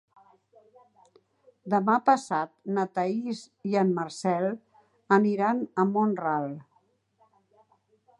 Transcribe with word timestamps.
Demà 1.73 1.97
passat 2.07 2.53
na 2.77 2.85
Thaís 2.95 3.41
i 3.73 3.77
en 3.81 3.91
Marcel 3.99 4.49
aniran 5.19 5.61
a 5.85 5.87
Mont-ral. 5.91 6.49